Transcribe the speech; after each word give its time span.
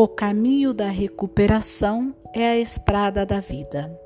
O 0.00 0.06
caminho 0.06 0.72
da 0.72 0.86
recuperação 0.86 2.14
é 2.32 2.50
a 2.50 2.56
estrada 2.56 3.26
da 3.26 3.40
vida. 3.40 4.00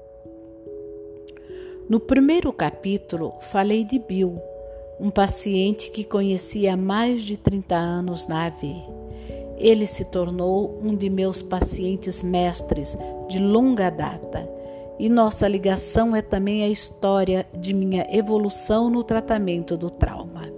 No 1.86 2.00
primeiro 2.00 2.50
capítulo, 2.50 3.34
falei 3.40 3.84
de 3.84 3.98
Bill, 3.98 4.40
um 4.98 5.10
paciente 5.10 5.90
que 5.90 6.02
conhecia 6.02 6.72
há 6.72 6.76
mais 6.78 7.20
de 7.20 7.36
30 7.36 7.76
anos 7.76 8.26
na 8.26 8.46
AV. 8.46 8.72
Ele 9.58 9.84
se 9.84 10.06
tornou 10.06 10.80
um 10.82 10.96
de 10.96 11.10
meus 11.10 11.42
pacientes 11.42 12.22
mestres 12.22 12.96
de 13.28 13.38
longa 13.38 13.90
data 13.90 14.48
e 14.98 15.10
nossa 15.10 15.46
ligação 15.46 16.16
é 16.16 16.22
também 16.22 16.64
a 16.64 16.68
história 16.70 17.46
de 17.54 17.74
minha 17.74 18.06
evolução 18.10 18.88
no 18.88 19.04
tratamento 19.04 19.76
do 19.76 19.90
trauma. 19.90 20.50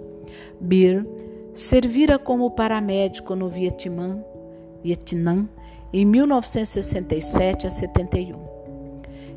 Beer 0.61 1.05
servira 1.53 2.21
como 2.21 2.53
paramédico 2.53 3.35
no 3.35 3.49
Vietnã 3.49 4.25
Vietnã 4.85 5.49
em 5.93 6.05
1967 6.05 7.67
a 7.67 7.71
71. 7.71 8.45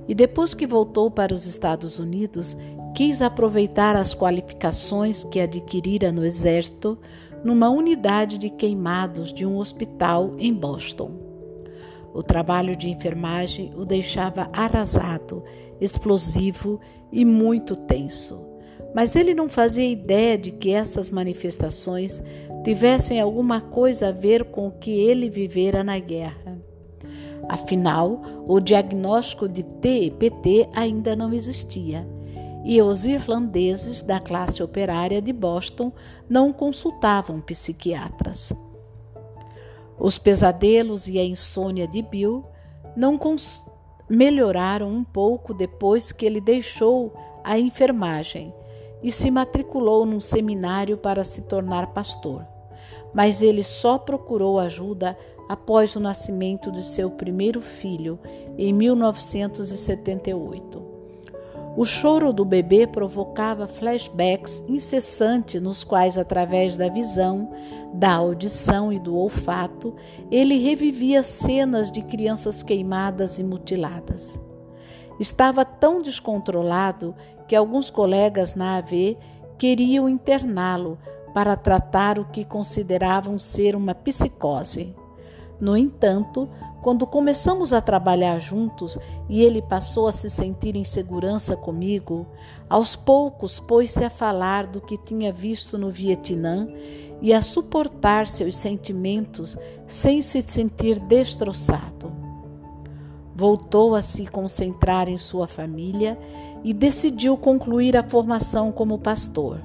E 0.08 0.14
depois 0.14 0.54
que 0.54 0.68
voltou 0.68 1.10
para 1.10 1.34
os 1.34 1.46
Estados 1.46 2.00
Unidos, 2.00 2.58
quis 2.94 3.22
aproveitar 3.22 3.96
as 3.96 4.14
qualificações 4.14 5.24
que 5.24 5.40
adquirira 5.40 6.12
no 6.12 6.26
Exército 6.26 7.00
numa 7.44 7.70
unidade 7.70 8.38
de 8.38 8.50
queimados 8.50 9.32
de 9.32 9.46
um 9.46 9.58
hospital 9.58 10.34
em 10.38 10.54
Boston. 10.54 11.12
O 12.14 12.24
trabalho 12.24 12.76
de 12.76 12.90
enfermagem 12.90 13.72
o 13.78 13.86
deixava 13.86 14.50
arrasado, 14.52 15.44
explosivo 15.80 16.80
e 17.12 17.24
muito 17.24 17.76
tenso. 17.76 18.40
Mas 18.96 19.16
ele 19.16 19.36
não 19.36 19.48
fazia 19.48 19.88
ideia 19.88 20.38
de 20.38 20.52
que 20.52 20.72
essas 20.72 21.12
manifestações 21.12 22.22
tivessem 22.68 23.22
alguma 23.22 23.62
coisa 23.62 24.10
a 24.10 24.12
ver 24.12 24.44
com 24.44 24.68
o 24.68 24.72
que 24.72 24.92
ele 24.92 25.30
vivera 25.30 25.86
na 25.86 25.98
guerra. 26.00 26.62
Afinal, 27.48 28.22
o 28.46 28.60
diagnóstico 28.60 29.48
de 29.48 29.64
TEPT 29.64 30.68
ainda 30.76 31.16
não 31.16 31.32
existia 31.32 32.06
e 32.66 32.82
os 32.82 33.06
irlandeses 33.06 34.02
da 34.02 34.20
classe 34.20 34.62
operária 34.62 35.22
de 35.22 35.32
Boston 35.32 35.94
não 36.28 36.52
consultavam 36.52 37.40
psiquiatras. 37.40 38.52
Os 39.98 40.18
pesadelos 40.18 41.08
e 41.08 41.18
a 41.18 41.24
insônia 41.24 41.88
de 41.88 42.02
Bill 42.02 42.44
não 42.98 43.18
melhoraram 44.10 44.92
um 44.92 45.06
pouco 45.06 45.54
depois 45.54 46.12
que 46.12 46.26
ele 46.26 46.42
deixou 46.42 47.14
a 47.46 47.58
enfermagem 47.58 48.54
e 49.02 49.10
se 49.10 49.32
matriculou 49.32 50.06
num 50.06 50.20
seminário 50.20 50.98
para 50.98 51.24
se 51.24 51.44
tornar 51.44 51.94
pastor. 51.94 52.57
Mas 53.18 53.42
ele 53.42 53.64
só 53.64 53.98
procurou 53.98 54.60
ajuda 54.60 55.18
após 55.50 55.96
o 55.96 56.00
nascimento 56.00 56.72
de 56.72 56.84
seu 56.84 57.10
primeiro 57.10 57.62
filho, 57.62 58.20
em 58.56 58.72
1978. 58.72 60.86
O 61.76 61.84
choro 61.84 62.32
do 62.32 62.46
bebê 62.46 62.86
provocava 62.86 63.68
flashbacks 63.68 64.64
incessantes, 64.68 65.60
nos 65.60 65.84
quais, 65.84 66.16
através 66.16 66.78
da 66.78 66.90
visão, 66.90 67.50
da 67.92 68.14
audição 68.14 68.94
e 68.94 69.00
do 69.00 69.18
olfato, 69.18 69.96
ele 70.30 70.60
revivia 70.60 71.24
cenas 71.24 71.92
de 71.92 72.04
crianças 72.04 72.62
queimadas 72.62 73.40
e 73.40 73.44
mutiladas. 73.44 74.40
Estava 75.20 75.66
tão 75.66 76.04
descontrolado 76.04 77.16
que 77.48 77.56
alguns 77.56 77.90
colegas 77.90 78.54
na 78.54 78.78
AV 78.78 79.18
queriam 79.58 80.08
interná-lo 80.08 81.00
para 81.38 81.56
tratar 81.56 82.18
o 82.18 82.26
que 82.26 82.44
consideravam 82.44 83.38
ser 83.38 83.76
uma 83.76 83.94
psicose. 83.94 84.96
No 85.62 85.78
entanto, 85.78 86.50
quando 86.82 87.06
começamos 87.06 87.74
a 87.74 87.80
trabalhar 87.80 88.40
juntos 88.40 88.98
e 89.30 89.44
ele 89.44 89.62
passou 89.62 90.08
a 90.08 90.12
se 90.12 90.32
sentir 90.32 90.76
em 90.76 90.84
segurança 90.84 91.56
comigo, 91.56 92.26
aos 92.68 92.96
poucos 92.96 93.60
pôs-se 93.60 94.04
a 94.04 94.10
falar 94.10 94.66
do 94.66 94.82
que 94.82 94.98
tinha 94.98 95.32
visto 95.32 95.78
no 95.78 95.92
Vietnã 95.92 96.68
e 97.22 97.32
a 97.32 97.40
suportar 97.40 98.26
seus 98.26 98.58
sentimentos 98.58 99.56
sem 99.86 100.24
se 100.24 100.42
sentir 100.42 100.98
destroçado 100.98 102.12
voltou 103.36 103.94
a 103.94 104.02
se 104.02 104.26
concentrar 104.26 105.08
em 105.08 105.18
sua 105.20 105.46
família 105.48 106.18
e 106.64 106.74
decidiu 106.74 107.38
concluir 107.38 107.96
a 107.96 108.02
formação 108.02 108.72
como 108.72 108.98
pastor. 108.98 109.62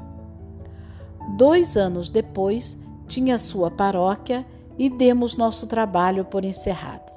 Dois 1.30 1.76
anos 1.76 2.10
depois, 2.10 2.78
tinha 3.06 3.38
sua 3.38 3.70
paróquia 3.70 4.46
e 4.78 4.88
demos 4.88 5.36
nosso 5.36 5.66
trabalho 5.66 6.24
por 6.24 6.44
encerrado. 6.44 7.12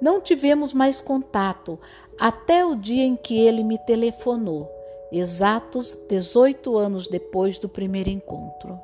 Não 0.00 0.20
tivemos 0.20 0.72
mais 0.72 1.00
contato 1.00 1.78
até 2.18 2.64
o 2.64 2.74
dia 2.74 3.04
em 3.04 3.16
que 3.16 3.38
ele 3.38 3.62
me 3.62 3.78
telefonou, 3.78 4.70
exatos 5.12 5.96
18 6.08 6.76
anos 6.76 7.08
depois 7.08 7.58
do 7.58 7.68
primeiro 7.68 8.08
encontro. 8.08 8.78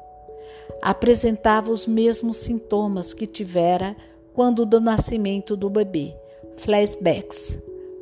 Apresentava 0.83 1.71
os 1.71 1.87
mesmos 1.87 2.39
sintomas 2.39 3.15
que 3.15 3.27
tivera 3.27 3.97
quando 4.35 4.67
do 4.67 4.81
nascimento 4.81 5.57
do 5.57 5.71
bebê 5.71 6.15
flashbacks, 6.57 7.59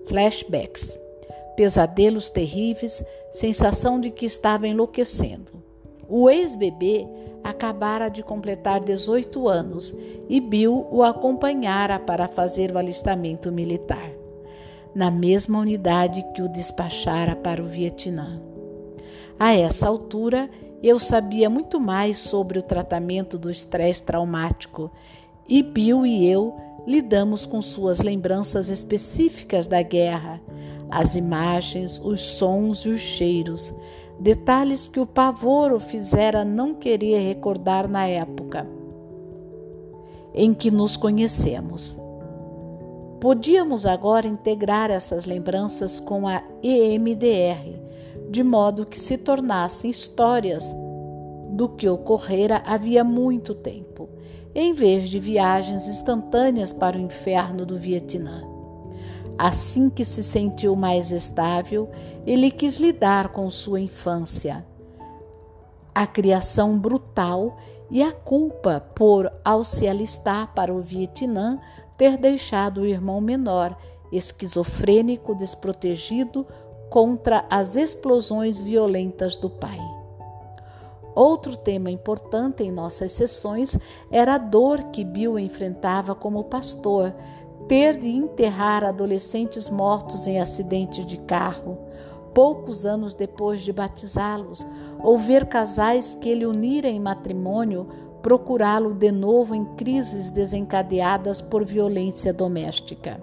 flashbacks, 0.06 0.98
pesadelos 1.56 2.30
terríveis, 2.30 3.04
sensação 3.30 3.98
de 3.98 4.10
que 4.10 4.26
estava 4.26 4.66
enlouquecendo. 4.66 5.63
O 6.08 6.28
ex-bebê 6.28 7.06
acabara 7.42 8.08
de 8.08 8.22
completar 8.22 8.80
18 8.80 9.48
anos 9.48 9.94
e 10.28 10.40
Bill 10.40 10.86
o 10.90 11.02
acompanhara 11.02 11.98
para 11.98 12.26
fazer 12.26 12.72
o 12.72 12.78
alistamento 12.78 13.52
militar, 13.52 14.10
na 14.94 15.10
mesma 15.10 15.58
unidade 15.58 16.24
que 16.34 16.42
o 16.42 16.48
despachara 16.48 17.36
para 17.36 17.62
o 17.62 17.66
Vietnã. 17.66 18.40
A 19.38 19.52
essa 19.52 19.86
altura, 19.86 20.48
eu 20.82 20.98
sabia 20.98 21.50
muito 21.50 21.80
mais 21.80 22.18
sobre 22.18 22.58
o 22.58 22.62
tratamento 22.62 23.36
do 23.36 23.50
estresse 23.50 24.02
traumático 24.02 24.90
e 25.48 25.62
Bill 25.62 26.06
e 26.06 26.26
eu 26.26 26.54
lidamos 26.86 27.46
com 27.46 27.60
suas 27.60 28.00
lembranças 28.00 28.68
específicas 28.68 29.66
da 29.66 29.82
guerra, 29.82 30.40
as 30.90 31.14
imagens, 31.14 32.00
os 32.02 32.22
sons 32.22 32.80
e 32.80 32.90
os 32.90 33.00
cheiros, 33.00 33.72
detalhes 34.18 34.88
que 34.88 35.00
o 35.00 35.06
pavor 35.06 35.72
o 35.72 35.80
fizera 35.80 36.44
não 36.44 36.74
querer 36.74 37.18
recordar 37.18 37.88
na 37.88 38.06
época 38.06 38.66
em 40.34 40.52
que 40.52 40.70
nos 40.70 40.96
conhecemos. 40.96 41.98
Podíamos 43.20 43.86
agora 43.86 44.26
integrar 44.26 44.90
essas 44.90 45.24
lembranças 45.24 46.00
com 46.00 46.26
a 46.26 46.42
EMDR, 46.62 47.80
de 48.28 48.42
modo 48.42 48.84
que 48.84 48.98
se 48.98 49.16
tornassem 49.16 49.90
histórias 49.90 50.74
do 51.50 51.68
que 51.68 51.88
ocorrera 51.88 52.62
havia 52.66 53.04
muito 53.04 53.54
tempo 53.54 54.08
em 54.54 54.72
vez 54.72 55.08
de 55.08 55.18
viagens 55.18 55.88
instantâneas 55.88 56.72
para 56.72 56.96
o 56.96 57.00
inferno 57.00 57.66
do 57.66 57.76
Vietnã. 57.76 58.53
Assim 59.38 59.90
que 59.90 60.04
se 60.04 60.22
sentiu 60.22 60.76
mais 60.76 61.10
estável, 61.10 61.90
ele 62.24 62.50
quis 62.50 62.78
lidar 62.78 63.28
com 63.28 63.50
sua 63.50 63.80
infância, 63.80 64.64
a 65.94 66.06
criação 66.06 66.78
brutal 66.78 67.56
e 67.90 68.02
a 68.02 68.12
culpa 68.12 68.80
por, 68.94 69.30
ao 69.44 69.64
se 69.64 69.88
alistar 69.88 70.54
para 70.54 70.72
o 70.72 70.80
Vietnã, 70.80 71.60
ter 71.96 72.16
deixado 72.16 72.82
o 72.82 72.86
irmão 72.86 73.20
menor, 73.20 73.76
esquizofrênico, 74.12 75.34
desprotegido 75.34 76.46
contra 76.88 77.44
as 77.50 77.76
explosões 77.76 78.60
violentas 78.60 79.36
do 79.36 79.50
pai. 79.50 79.80
Outro 81.14 81.56
tema 81.56 81.90
importante 81.90 82.64
em 82.64 82.72
nossas 82.72 83.12
sessões 83.12 83.78
era 84.10 84.34
a 84.34 84.38
dor 84.38 84.82
que 84.84 85.04
Bill 85.04 85.38
enfrentava 85.38 86.14
como 86.14 86.44
pastor, 86.44 87.14
ter 87.68 87.96
de 87.96 88.08
enterrar 88.08 88.84
adolescentes 88.84 89.68
mortos 89.68 90.26
em 90.26 90.40
acidentes 90.40 91.06
de 91.06 91.16
carro, 91.18 91.78
poucos 92.34 92.84
anos 92.84 93.14
depois 93.14 93.62
de 93.62 93.72
batizá-los, 93.72 94.66
ou 95.02 95.16
ver 95.16 95.46
casais 95.46 96.16
que 96.20 96.28
ele 96.28 96.46
unira 96.46 96.88
em 96.88 97.00
matrimônio 97.00 97.86
procurá-lo 98.24 98.94
de 98.94 99.12
novo 99.12 99.54
em 99.54 99.64
crises 99.76 100.30
desencadeadas 100.30 101.42
por 101.42 101.62
violência 101.62 102.32
doméstica. 102.32 103.20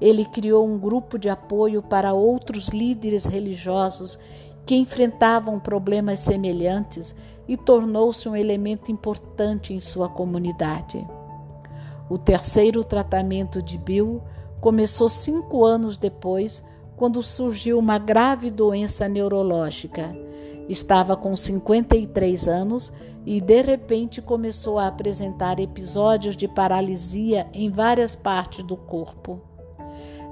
Ele 0.00 0.24
criou 0.24 0.64
um 0.64 0.78
grupo 0.78 1.18
de 1.18 1.28
apoio 1.28 1.82
para 1.82 2.12
outros 2.12 2.68
líderes 2.68 3.24
religiosos 3.24 4.16
que 4.64 4.76
enfrentavam 4.76 5.58
problemas 5.58 6.20
semelhantes 6.20 7.14
e 7.48 7.56
tornou-se 7.56 8.28
um 8.28 8.36
elemento 8.36 8.92
importante 8.92 9.74
em 9.74 9.80
sua 9.80 10.08
comunidade. 10.08 11.04
O 12.10 12.16
terceiro 12.16 12.82
tratamento 12.82 13.62
de 13.62 13.76
Bill 13.76 14.22
começou 14.60 15.08
cinco 15.08 15.64
anos 15.64 15.98
depois, 15.98 16.62
quando 16.96 17.22
surgiu 17.22 17.78
uma 17.78 17.98
grave 17.98 18.50
doença 18.50 19.08
neurológica. 19.08 20.16
Estava 20.68 21.16
com 21.16 21.36
53 21.36 22.48
anos 22.48 22.92
e 23.24 23.40
de 23.40 23.62
repente 23.62 24.20
começou 24.20 24.78
a 24.78 24.88
apresentar 24.88 25.60
episódios 25.60 26.36
de 26.36 26.48
paralisia 26.48 27.46
em 27.52 27.70
várias 27.70 28.14
partes 28.16 28.64
do 28.64 28.76
corpo. 28.76 29.40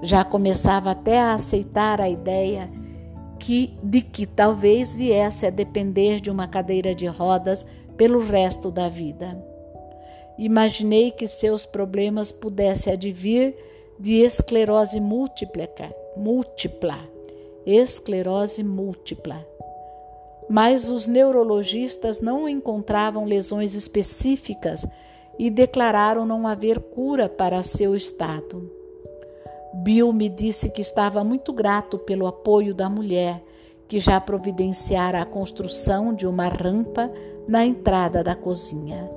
Já 0.03 0.25
começava 0.25 0.91
até 0.91 1.21
a 1.21 1.35
aceitar 1.35 2.01
a 2.01 2.09
ideia 2.09 2.71
que, 3.39 3.79
de 3.83 4.01
que 4.03 4.27
talvez 4.27 4.93
viesse 4.93 5.47
a 5.47 5.51
depender 5.51 6.21
de 6.21 6.31
uma 6.31 6.49
cadeira 6.49 6.95
de 6.95 7.07
rodas 7.07 7.65
pelo 7.97 8.19
resto 8.21 8.71
da 8.71 8.89
vida. 8.89 9.56
Imaginei 10.39 11.11
que 11.11 11.27
seus 11.27 11.65
problemas 11.65 12.31
pudessem 12.31 12.93
advir 12.93 13.55
de 13.99 14.21
esclerose 14.21 15.01
múltipla, 15.01 15.69
múltipla, 16.17 16.99
esclerose 17.65 18.63
múltipla. 18.63 19.47
Mas 20.49 20.89
os 20.91 21.07
neurologistas 21.07 22.21
não 22.21 22.49
encontravam 22.49 23.25
lesões 23.25 23.75
específicas 23.75 24.87
e 25.39 25.51
declararam 25.51 26.25
não 26.25 26.47
haver 26.47 26.79
cura 26.79 27.29
para 27.29 27.63
seu 27.63 27.95
estado. 27.97 28.71
Bill 29.75 30.13
me 30.13 30.29
disse 30.29 30.71
que 30.71 30.81
estava 30.81 31.23
muito 31.25 31.53
grato 31.53 31.99
pelo 31.99 32.27
apoio 32.27 32.75
da 32.75 32.89
mulher, 32.89 33.43
que 33.89 34.01
já 34.01 34.21
providenciara 34.21 35.21
a 35.21 35.27
construção 35.27 36.15
de 36.15 36.27
uma 36.27 36.49
rampa 36.49 37.11
na 37.47 37.65
entrada 37.65 38.23
da 38.23 38.35
cozinha. 38.35 39.09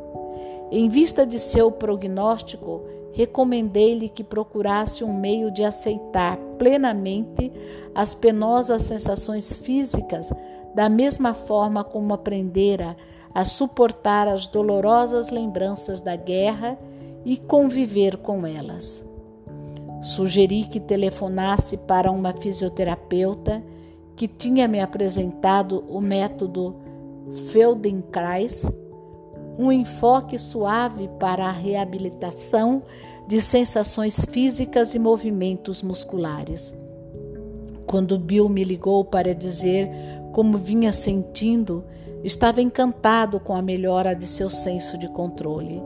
Em 0.71 0.87
vista 0.87 1.25
de 1.25 1.39
seu 1.39 1.71
prognóstico, 1.71 2.83
recomendei-lhe 3.11 4.07
que 4.07 4.23
procurasse 4.23 5.03
um 5.03 5.13
meio 5.13 5.51
de 5.51 5.63
aceitar 5.63 6.37
plenamente 6.57 7.51
as 7.95 8.13
penosas 8.13 8.83
sensações 8.83 9.51
físicas, 9.51 10.31
da 10.75 10.87
mesma 10.87 11.33
forma 11.33 11.83
como 11.83 12.13
aprendera 12.13 12.95
a 13.33 13.43
suportar 13.45 14.27
as 14.27 14.47
dolorosas 14.47 15.31
lembranças 15.31 16.01
da 16.01 16.15
guerra 16.15 16.77
e 17.25 17.37
conviver 17.37 18.17
com 18.17 18.45
elas. 18.45 19.05
Sugeri 20.01 20.63
que 20.65 20.79
telefonasse 20.79 21.77
para 21.77 22.11
uma 22.11 22.31
fisioterapeuta 22.33 23.63
que 24.15 24.27
tinha 24.27 24.67
me 24.67 24.79
apresentado 24.79 25.83
o 25.89 25.99
método 25.99 26.75
Feldenkrais 27.51 28.65
um 29.59 29.73
enfoque 29.73 30.39
suave 30.39 31.09
para 31.19 31.45
a 31.45 31.51
reabilitação 31.51 32.81
de 33.27 33.41
sensações 33.41 34.23
físicas 34.31 34.95
e 34.95 34.99
movimentos 34.99 35.83
musculares. 35.83 36.73
Quando 37.85 38.17
Bill 38.17 38.47
me 38.47 38.63
ligou 38.63 39.03
para 39.03 39.35
dizer 39.35 39.89
como 40.31 40.57
vinha 40.57 40.93
sentindo, 40.93 41.83
estava 42.23 42.61
encantado 42.61 43.37
com 43.37 43.53
a 43.53 43.61
melhora 43.61 44.15
de 44.15 44.25
seu 44.25 44.49
senso 44.49 44.97
de 44.97 45.09
controle. 45.09 45.83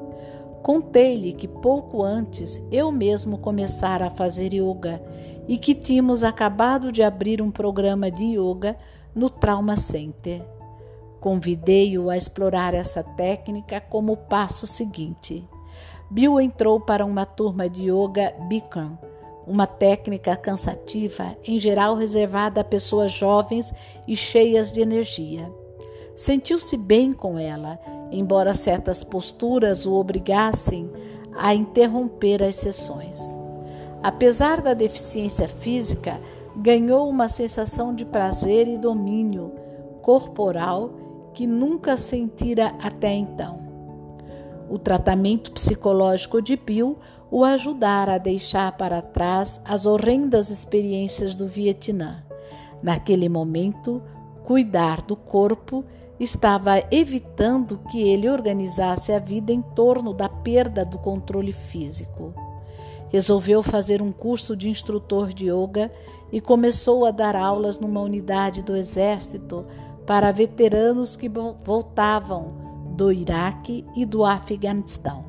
Contei-lhe 0.61 1.33
que 1.33 1.47
pouco 1.47 2.03
antes 2.03 2.61
eu 2.71 2.91
mesmo 2.91 3.39
começara 3.39 4.05
a 4.05 4.11
fazer 4.11 4.53
yoga 4.53 5.01
e 5.47 5.57
que 5.57 5.73
tínhamos 5.73 6.21
acabado 6.23 6.91
de 6.91 7.01
abrir 7.01 7.41
um 7.41 7.49
programa 7.49 8.11
de 8.11 8.37
yoga 8.37 8.77
no 9.15 9.31
Trauma 9.31 9.77
Center. 9.77 10.52
Convidei-o 11.23 12.09
a 12.09 12.17
explorar 12.17 12.73
essa 12.73 13.01
técnica 13.01 13.79
como 13.79 14.17
passo 14.17 14.67
seguinte. 14.67 15.47
Bill 16.11 16.37
entrou 16.37 16.81
para 16.81 17.05
uma 17.05 17.25
turma 17.25 17.69
de 17.69 17.83
yoga 17.83 18.35
Bikram, 18.49 18.99
uma 19.47 19.65
técnica 19.65 20.35
cansativa, 20.35 21.37
em 21.47 21.57
geral 21.61 21.95
reservada 21.95 22.59
a 22.59 22.63
pessoas 22.65 23.09
jovens 23.13 23.73
e 24.05 24.17
cheias 24.17 24.69
de 24.69 24.81
energia. 24.81 25.49
Sentiu-se 26.13 26.75
bem 26.75 27.13
com 27.13 27.39
ela, 27.39 27.79
embora 28.11 28.53
certas 28.53 29.01
posturas 29.01 29.85
o 29.85 29.93
obrigassem 29.93 30.91
a 31.37 31.55
interromper 31.55 32.43
as 32.43 32.57
sessões. 32.57 33.17
Apesar 34.03 34.59
da 34.59 34.73
deficiência 34.73 35.47
física, 35.47 36.19
ganhou 36.53 37.07
uma 37.07 37.29
sensação 37.29 37.95
de 37.95 38.03
prazer 38.03 38.67
e 38.67 38.77
domínio 38.77 39.53
corporal 40.01 41.01
que 41.33 41.47
nunca 41.47 41.97
sentira 41.97 42.73
até 42.81 43.13
então. 43.13 43.61
O 44.69 44.77
tratamento 44.77 45.51
psicológico 45.51 46.41
de 46.41 46.55
Bill 46.55 46.97
o 47.29 47.43
ajudara 47.43 48.13
a 48.13 48.17
deixar 48.19 48.77
para 48.77 49.01
trás 49.01 49.59
as 49.65 49.85
horrendas 49.85 50.49
experiências 50.49 51.35
do 51.35 51.47
Vietnã. 51.47 52.23
Naquele 52.81 53.27
momento, 53.27 54.03
cuidar 54.43 55.01
do 55.01 55.15
corpo 55.15 55.83
estava 56.19 56.83
evitando 56.91 57.79
que 57.89 58.01
ele 58.01 58.29
organizasse 58.29 59.11
a 59.11 59.19
vida 59.19 59.51
em 59.51 59.61
torno 59.61 60.13
da 60.13 60.29
perda 60.29 60.85
do 60.85 60.99
controle 60.99 61.51
físico. 61.51 62.33
Resolveu 63.09 63.63
fazer 63.63 64.01
um 64.01 64.11
curso 64.11 64.55
de 64.55 64.69
instrutor 64.69 65.33
de 65.33 65.49
yoga 65.49 65.91
e 66.31 66.41
começou 66.41 67.05
a 67.05 67.11
dar 67.11 67.35
aulas 67.35 67.79
numa 67.79 68.01
unidade 68.01 68.63
do 68.63 68.75
exército 68.75 69.65
para 70.05 70.31
veteranos 70.31 71.15
que 71.15 71.29
voltavam 71.29 72.63
do 72.95 73.11
Iraque 73.11 73.85
e 73.95 74.05
do 74.05 74.23
Afeganistão. 74.23 75.25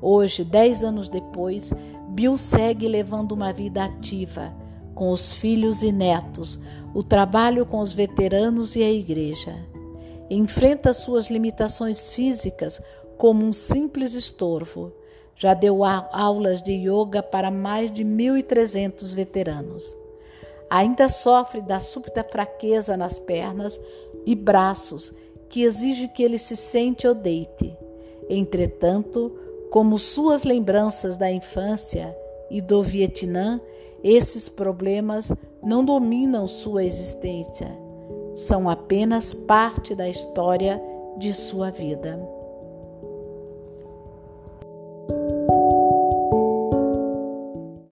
Hoje, 0.00 0.44
dez 0.44 0.82
anos 0.82 1.08
depois, 1.08 1.72
Bill 2.10 2.36
segue 2.36 2.86
levando 2.86 3.32
uma 3.32 3.52
vida 3.52 3.84
ativa, 3.84 4.54
com 4.94 5.10
os 5.10 5.34
filhos 5.34 5.82
e 5.82 5.92
netos, 5.92 6.58
o 6.94 7.02
trabalho 7.02 7.66
com 7.66 7.80
os 7.80 7.92
veteranos 7.92 8.76
e 8.76 8.82
a 8.82 8.90
igreja. 8.90 9.54
Enfrenta 10.30 10.92
suas 10.92 11.28
limitações 11.28 12.08
físicas 12.08 12.80
como 13.16 13.44
um 13.44 13.52
simples 13.52 14.14
estorvo. 14.14 14.92
Já 15.34 15.52
deu 15.52 15.84
aulas 15.84 16.62
de 16.62 16.72
yoga 16.72 17.22
para 17.22 17.50
mais 17.50 17.92
de 17.92 18.04
1.300 18.04 19.14
veteranos. 19.14 19.96
Ainda 20.68 21.08
sofre 21.08 21.60
da 21.60 21.80
súbita 21.80 22.24
fraqueza 22.24 22.96
nas 22.96 23.18
pernas 23.18 23.80
e 24.24 24.34
braços, 24.34 25.12
que 25.48 25.62
exige 25.62 26.08
que 26.08 26.22
ele 26.22 26.38
se 26.38 26.56
sente 26.56 27.06
ou 27.06 27.14
deite. 27.14 27.76
Entretanto, 28.28 29.32
como 29.70 29.98
suas 29.98 30.44
lembranças 30.44 31.16
da 31.16 31.30
infância 31.30 32.16
e 32.50 32.60
do 32.60 32.82
Vietnã, 32.82 33.60
esses 34.02 34.48
problemas 34.48 35.32
não 35.62 35.84
dominam 35.84 36.46
sua 36.46 36.84
existência, 36.84 37.68
são 38.34 38.68
apenas 38.68 39.32
parte 39.32 39.94
da 39.94 40.08
história 40.08 40.80
de 41.16 41.32
sua 41.32 41.70
vida. 41.70 42.35